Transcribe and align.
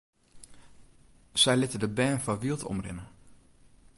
Sy 1.41 1.53
litte 1.57 1.79
de 1.81 1.89
bern 1.97 2.19
foar 2.23 2.41
wyld 2.41 2.61
omrinne. 2.71 3.05